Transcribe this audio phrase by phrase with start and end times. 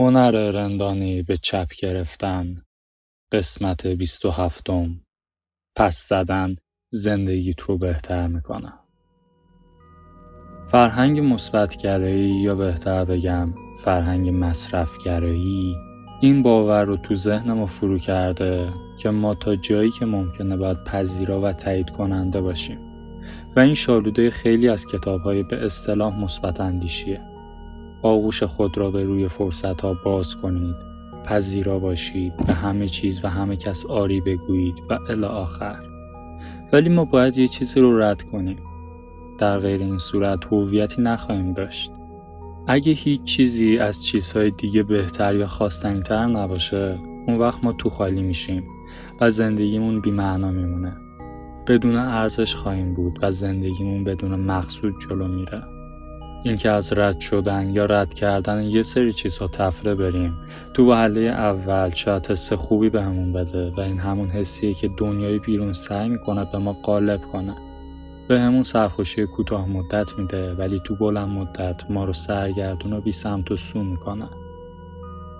[0.00, 2.62] هنر رندانی به چپ گرفتن.
[3.32, 5.00] قسمت بیست و هفتم.
[5.76, 6.56] پس زدن
[6.92, 8.72] زندگیت رو بهتر می‌کنه.
[10.68, 15.74] فرهنگ مثبتگرایی یا بهتر بگم فرهنگ مصرفگرایی
[16.20, 20.84] این باور رو تو ذهن ما فرو کرده که ما تا جایی که ممکنه باید
[20.84, 22.78] پذیرا و تایید کننده باشیم.
[23.56, 27.37] و این شالوده خیلی از کتاب های به اصطلاح مثبت اندیشیه.
[28.02, 30.76] آغوش خود را به روی فرصت ها باز کنید.
[31.24, 35.82] پذیرا باشید به همه چیز و همه کس آری بگویید و الی آخر.
[36.72, 38.58] ولی ما باید یه چیزی رو رد کنیم.
[39.38, 41.92] در غیر این صورت هویتی نخواهیم داشت.
[42.66, 48.22] اگه هیچ چیزی از چیزهای دیگه بهتر یا خواستنیتر نباشه اون وقت ما تو خالی
[48.22, 48.64] میشیم
[49.20, 50.96] و زندگیمون بیمعنا میمونه.
[51.66, 55.77] بدون ارزش خواهیم بود و زندگیمون بدون مقصود جلو میره.
[56.42, 60.36] اینکه از رد شدن یا رد کردن یه سری چیزها تفره بریم.
[60.74, 65.72] تو وهله اول شاید حس خوبی بهمون بده و این همون حسیه که دنیای بیرون
[65.72, 67.56] سعی می‌کنه به ما قالب کنه.
[68.28, 73.12] به همون سرخوشی کوتاه مدت میده ولی تو بلند مدت ما رو سرگردون و بی
[73.12, 74.28] سمت و سو می‌کنه.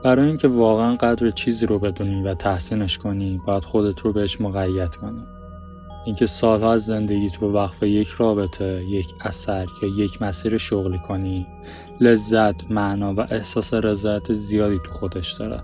[0.04, 4.94] برای اینکه واقعا قدر چیزی رو بدونی و تحسینش کنی باید خودت رو بهش مقید
[4.96, 5.37] کنی.
[6.08, 11.46] اینکه سالها از زندگیت رو وقف یک رابطه، یک اثر یا یک مسیر شغلی کنی
[12.00, 15.62] لذت، معنا و احساس رضایت زیادی تو خودش داره.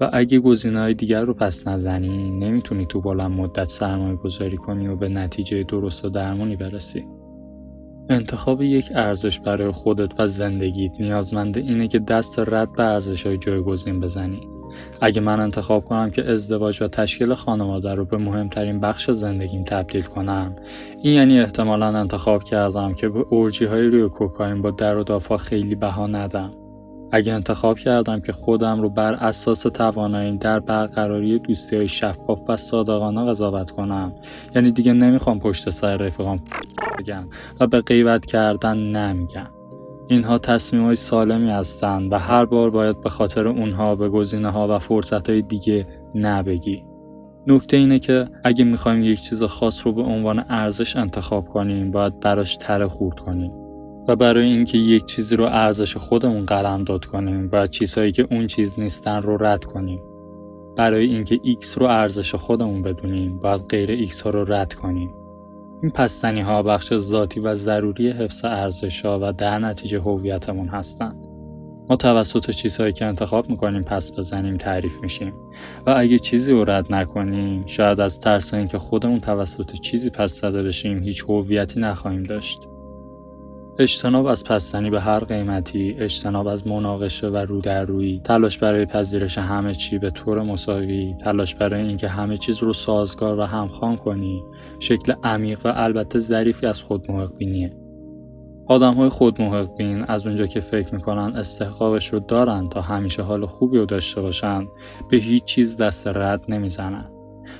[0.00, 4.96] و اگه های دیگر رو پس نزنی نمی‌تونی تو بلند مدت سرمایه گذاری کنی و
[4.96, 7.06] به نتیجه درست و درمونی برسی.
[8.08, 13.38] انتخاب یک ارزش برای خودت و زندگیت نیازمنده اینه که دست رد به ارزش های
[13.38, 14.40] جایگزین بزنی.
[15.00, 20.02] اگه من انتخاب کنم که ازدواج و تشکیل خانواده رو به مهمترین بخش زندگیم تبدیل
[20.02, 20.56] کنم.
[21.02, 25.36] این یعنی احتمالا انتخاب کردم که به اورجی های روی کوکاین با در و دافا
[25.36, 26.50] خیلی بها ندم.
[27.14, 32.56] اگه انتخاب کردم که خودم رو بر اساس توانایی در برقراری دوستی های شفاف و
[32.56, 34.12] صادقانه قضاوت کنم.
[34.54, 36.40] یعنی دیگه نمی‌خوام پشت سر رفیقام
[36.98, 37.24] بگم
[37.60, 39.61] و به غیبت کردن نمیگم.
[40.12, 44.76] اینها تصمیم های سالمی هستند و هر بار باید به خاطر اونها به گزینه ها
[44.76, 46.84] و فرصت های دیگه نبگی.
[47.46, 52.20] نکته اینه که اگه می‌خوایم یک چیز خاص رو به عنوان ارزش انتخاب کنیم باید
[52.20, 53.52] براش تره خورد کنیم.
[54.08, 58.46] و برای اینکه یک چیزی رو ارزش خودمون قلم داد کنیم باید چیزهایی که اون
[58.46, 60.00] چیز نیستن رو رد کنیم.
[60.76, 65.21] برای اینکه X رو ارزش خودمون بدونیم باید غیر X ها رو رد کنیم.
[65.82, 71.26] این پستنی ها بخش ذاتی و ضروری حفظ ارزش ها و در نتیجه هویتمون هستند.
[71.88, 75.34] ما توسط چیزهایی که انتخاب می‌کنیم پس بزنیم تعریف میشیم
[75.86, 80.62] و اگه چیزی رو رد نکنیم شاید از ترس اینکه خودمون توسط چیزی پس زده
[80.62, 82.68] بشیم هیچ هویتی نخواهیم داشت.
[83.78, 89.38] اجتناب از پستنی به هر قیمتی، اجتناب از مناقشه و رو روی، تلاش برای پذیرش
[89.38, 94.42] همه چی به طور مساوی، تلاش برای اینکه همه چیز رو سازگار و همخوان کنی،
[94.78, 97.06] شکل عمیق و البته ظریفی از خود
[97.38, 97.76] بینیه.
[98.66, 99.38] آدم های خود
[99.78, 104.20] بین از اونجا که فکر می‌کنن استحقاقش رو دارن تا همیشه حال خوبی رو داشته
[104.20, 104.66] باشن
[105.10, 107.10] به هیچ چیز دست رد نمی‌زنن.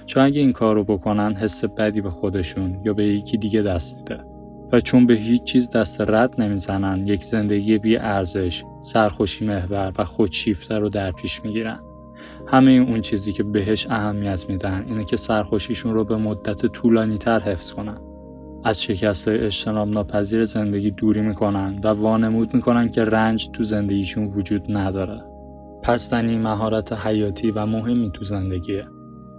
[0.07, 3.97] چون اگه این کار رو بکنن حس بدی به خودشون یا به یکی دیگه دست
[3.97, 4.32] میده.
[4.73, 10.05] و چون به هیچ چیز دست رد نمی‌زنن یک زندگی بی ارزش، سرخوشی محور و
[10.05, 11.81] خودشیفته رو در پیش می‌گیرن.
[12.49, 17.41] همه اون چیزی که بهش اهمیت میدن اینه که سرخوشیشون رو به مدت طولانی تر
[17.41, 17.99] حفظ کنن.
[18.65, 24.25] از شکست های اجتناب ناپذیر زندگی دوری می‌کنن و وانمود می‌کنن که رنج تو زندگیشون
[24.25, 25.25] وجود نداره.
[25.83, 28.85] پستنی مهارت حیاتی و مهمی تو زندگیه.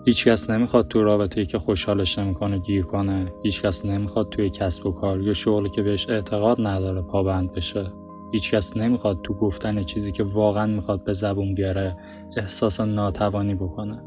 [0.06, 3.34] هیچکس نمی‌خواد تو رابطه ای که خوشحالش نمی‌کنه گیر کنه.
[3.44, 7.92] هیچکس نمی‌خواد توی کسب و کار یا شغلی که بهش اعتقاد نداره پابند بشه.
[8.32, 11.96] هیچکس نمی‌خواد تو گفتن چیزی که واقعا می‌خواد به زبون بیاره
[12.38, 14.04] احساس ناتوانی بکنه.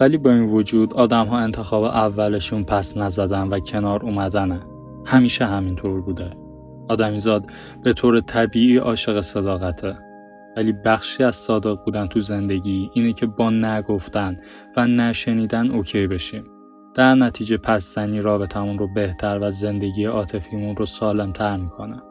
[0.00, 4.60] ولی با این وجود آدم ها انتخاب اولشون پس نزدن و کنار اومدنه.
[5.06, 6.30] همیشه همینطور بوده.
[6.88, 7.44] آدمیزاد
[7.84, 9.96] به طور طبیعی عاشق صداقته.
[10.58, 14.36] ولی بخشی از صادق بودن تو زندگی اینه که با نگفتن
[14.76, 16.44] و نشنیدن اوکی بشیم.
[16.94, 22.02] در نتیجه پس زنی رابطمون رو بهتر و زندگی عاطفیمون رو سالمتر می‌کنه.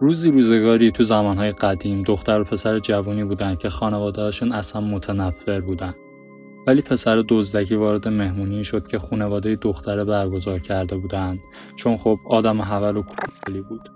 [0.00, 5.94] روزی روزگاری تو زمانهای قدیم دختر و پسر جوانی بودن که خانوادهاشون اصلا متنفر بودن.
[6.66, 11.38] ولی پسر دزدکی وارد مهمونی شد که خانواده دختره برگزار کرده بودن
[11.78, 13.02] چون خب آدم حول و
[13.46, 13.92] کلی بود.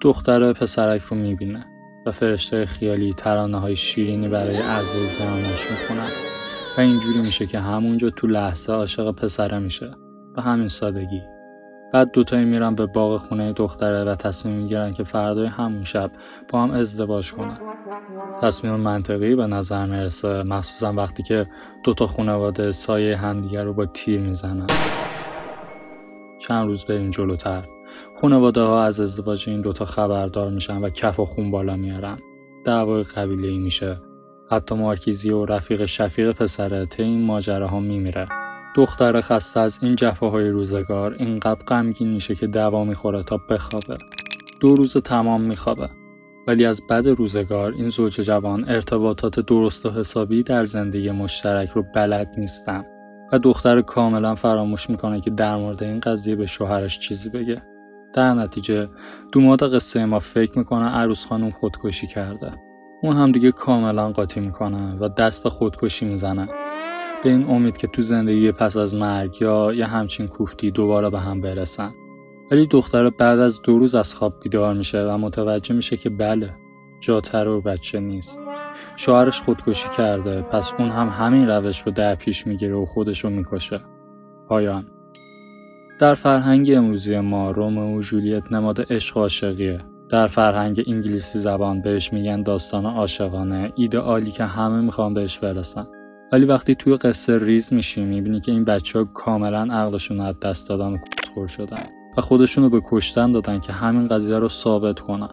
[0.00, 1.77] دختر پسرک رو می‌بینه
[2.10, 6.08] فرشته خیالی ترانه های شیرینی برای اعضای زنانش می‌خونن.
[6.78, 9.90] و اینجوری میشه که همونجا تو لحظه عاشق پسره میشه.
[10.36, 11.22] به همین سادگی.
[11.92, 16.10] بعد دوتایی میرن به باغ خونه دختره و تصمیم می‌گیرن که فردای همون شب
[16.52, 17.58] با هم ازدواج کنن.
[18.42, 21.46] تصمیم منطقی به نظر می‌رسه مخصوصا وقتی که
[21.84, 24.66] دوتا خانواده سایه همدیگر رو با تیر می‌زنن.
[26.48, 27.64] چند روز بریم جلوتر.
[28.20, 32.18] خانواده ها از ازدواج این دوتا خبردار میشن و کف و خون بالا میارن.
[32.64, 34.00] دعوای قبیله ای میشه.
[34.50, 38.28] حتی مارکیزی و رفیق شفیق پسره این ماجراها میمیره.
[38.76, 43.98] دختر خسته از این جفاهای روزگار اینقدر غمگین میشه که دوا می‌خوره تا بخوابه.
[44.60, 45.88] دو روز تمام میخوابه.
[46.46, 51.84] ولی از بد روزگار این زوج جوان ارتباطات درست و حسابی در زندگی مشترک رو
[51.94, 52.84] بلد نیستن.
[53.32, 57.62] و دختر کاملا فراموش می‌کنه که در مورد این قضیه به شوهرش چیزی بگه.
[58.14, 58.88] در نتیجه
[59.32, 62.52] دوماد قصه ما فکر می‌کنه عروس خانم خودکشی کرده.
[63.02, 66.48] اون هم دیگه کاملا قاطی می‌کنه و دست به خودکشی می‌زنه.
[67.22, 71.20] به این امید که تو زندگی پس از مرگ یا یه همچین کوفتی دوباره به
[71.20, 71.90] هم برسن.
[72.50, 76.54] ولی دختر بعد از دو روز از خواب بیدار میشه و متوجه میشه که بله
[77.00, 78.40] جاتر و بچه نیست.
[78.96, 83.30] شوهرش خودکشی کرده پس اون هم همین روش رو در پیش می‌گیره و خودش رو
[83.30, 83.80] می‌کشه.
[84.48, 84.86] پایان.
[86.00, 89.80] در فرهنگ امروزی ما رومئو و جولیت نماد عشق عاشقیه.
[90.08, 93.72] در فرهنگ انگلیسی زبان بهش میگن داستان عاشقانه.
[93.76, 95.86] ایدئالی که همه می‌خوان بهش برسن.
[96.32, 100.68] ولی وقتی توی قصه ریز میشی می‌بینی که این بچه ها کاملا عقلشون از دست
[100.68, 101.86] دادن و کسخور شدن
[102.16, 105.28] و خودشون رو به کشتن دادن که همین قضیه رو ثابت کنن.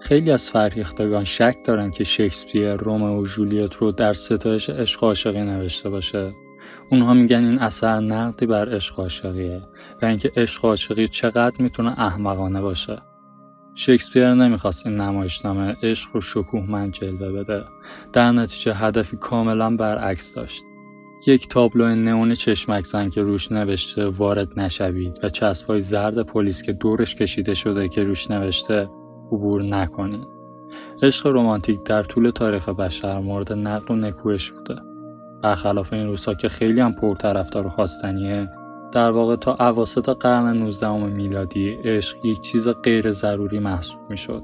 [0.00, 5.42] خیلی از فرهیختگان شک دارن که شکسپیر رومئو و جولیت رو در ستایش عشق عاشقی
[5.42, 6.32] نوشته باشه.
[6.90, 9.62] اونها میگن این اثر نقدی بر عشق عاشقیه
[10.02, 12.98] و اینکه عشق عاشقی چقدر می‌تونه احمقانه باشه.
[13.74, 17.64] شکسپیر نمی‌خواست این نمایشنامه عشق رو شکوهمند جلوه بده.
[18.12, 20.62] در نتیجه هدفی کاملا برعکس داشت.
[21.26, 26.72] یک تابلو نئون چشمک زن که روش نوشته وارد نشوید و چسبهای زرد پلیس که
[26.72, 28.88] دورش کشیده شده که روش نوشته
[29.32, 30.38] عبور نکنید
[31.02, 34.76] عشق رمانتیک در طول تاریخ بشر مورد نقد و نکوهش بوده.
[35.42, 38.48] برخلاف این روزها که خیلی هم پرطرفدار و خواستنیه
[38.92, 44.42] در واقع تا اواسط قرن 19 میلادی عشق یک چیز غیر ضروری محسوب می شد.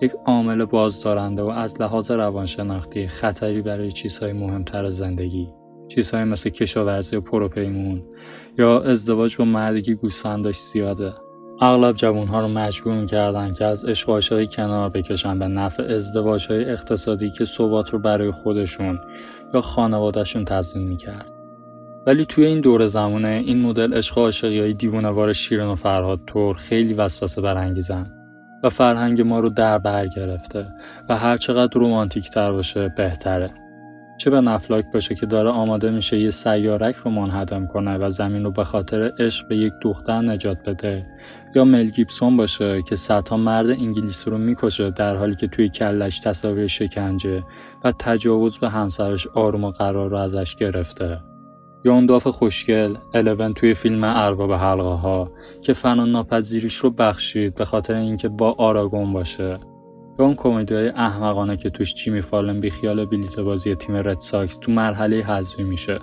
[0.00, 5.48] یک عامل بازدارنده و از لحاظ روانشناختی خطری برای چیزهای مهمتر زندگی.
[5.88, 8.02] چیزهای مثل کشاورزی و پروپیمون
[8.58, 11.14] یا ازدواج با مردی که گوسفنداش زیاده.
[11.64, 17.30] اغلب جوانها رو مجبور می‌کردن که از عشق کنار بکشن به نفع ازدواج های اقتصادی
[17.30, 19.00] که ثبات رو برای خودشون
[19.54, 21.26] یا خانوادهشون تضمین می‌کرد.
[22.06, 26.56] ولی توی این دور زمانه این مدل عشق عاشقی های دیوانوار شیرین و فرهاد تور
[26.56, 28.10] خیلی وسوسه برانگیزن
[28.62, 30.66] و فرهنگ ما رو در بر گرفته
[31.08, 33.61] و هر چقدر رومانتیک تر باشه بهتره.
[34.18, 38.44] چه به نفلاک باشه که داره آماده میشه یه سیارک رو منهدم کنه و زمین
[38.44, 41.06] رو به خاطر عشق به یک دختر نجات بده.
[41.54, 46.18] یا مل گیبسون باشه که صدها مرد انگلیسی رو می‌کشه در حالی که توی کلش
[46.18, 47.42] تصاویر شکنجه
[47.84, 51.20] و تجاوز به همسرش آروم و قرار رو ازش گرفته.
[51.84, 55.32] یا اون داف خوشگل الون توی فیلم ارباب حلقه ها
[55.62, 59.58] که فنا ناپذیریش رو بخشید به خاطر اینکه با آراگون باشه.
[60.18, 64.20] یا اون کمدی های احمقانه که توش جیمی فالن بی خیال بلیت بازی تیم رد
[64.20, 65.98] ساکس تو مرحله حذفی میشه.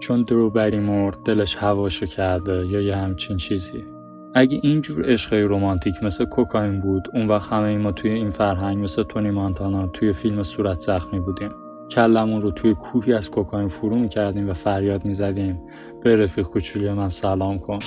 [0.00, 3.84] چون درو بری مرد دلش هواشو کرده یا یه همچین چیزی.
[4.34, 9.02] اگه اینجور عشقای رومانتیک مثل کوکاین بود اون وقت همه ما توی این فرهنگ مثل
[9.02, 11.50] تونی مانتانا توی فیلم صورت زخمی بودیم.
[11.90, 15.60] کلمون رو توی کوهی از کوکاین فرو می‌کردیم و فریاد می‌زدیم.
[16.02, 17.78] به رفیق کوچولی من سلام کن.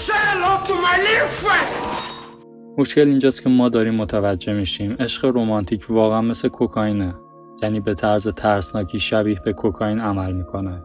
[2.79, 4.95] مشکل اینجاست که ما داریم متوجه میشیم.
[4.99, 7.15] عشق رومانتیک واقعا مثل کوکاینه.
[7.63, 10.83] یعنی به طرز ترسناکی شبیه به کوکاین عمل می‌کنه.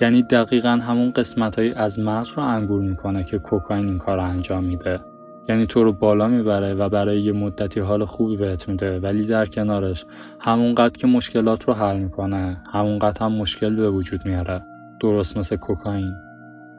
[0.00, 4.64] یعنی دقیقا همون قسمت از مغز رو انگور می‌کنه که کوکاین این کار رو انجام
[4.64, 5.00] میده.
[5.48, 9.00] یعنی تو رو بالا می‌بره و برای یه مدتی حال خوبی بهت میده.
[9.00, 10.04] ولی در کنارش
[10.40, 14.62] همونقدر که مشکلات رو حل می‌کنه همونقدر هم مشکل به وجود میاره.
[15.00, 16.12] درست مثل کوکائین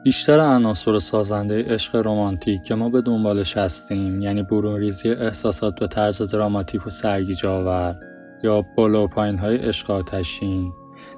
[0.05, 5.87] بیشتر عناصر سازنده عشق رمانتیک که ما به دنبالش هستیم یعنی برون ریزی احساسات به
[5.87, 7.95] طرز دراماتیک و سرگیجه آور
[8.43, 10.71] یا بالا و پایین های عشق آتشین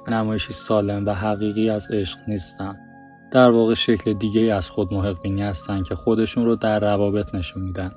[0.08, 2.78] نمایشی سالم و حقیقی از عشق نیستن
[3.32, 7.64] در واقع شکل دیگه از خود محق بینی هستن که خودشون رو در روابط نشون
[7.64, 7.92] میدن.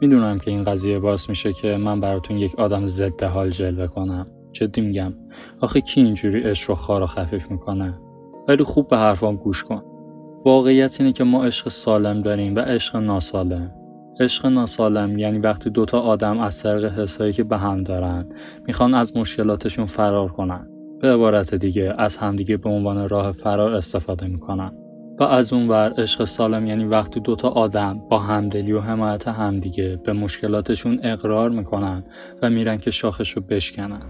[0.00, 4.26] می‌دونم که این قضیه باعث میشه که من براتون یک آدم ضد حال جلوه کنم.
[4.52, 5.14] جدی میگم.
[5.60, 7.98] آخه کی اینجوری عشق رو خار و خفیف می‌کنه؟
[8.48, 9.89] ولی خوب به حرفام گوش کن.
[10.44, 13.72] واقعیت اینه که ما عشق سالم داریم و عشق ناسالم.
[14.20, 18.28] عشق ناسالم یعنی وقتی دوتا آدم از طریق حسایی که به هم دارن
[18.66, 20.68] می‌خوان از مشکلاتشون فرار کنن.
[21.00, 24.72] به عبارت دیگه از همدیگه به عنوان راه فرار استفاده می‌کنن.
[25.18, 30.00] و از اون ور عشق سالم یعنی وقتی دوتا آدم با همدلی و حمایت همدیگه
[30.04, 32.04] به مشکلاتشون اقرار می‌کنن
[32.42, 34.02] و میرن که شاخش بشکنن.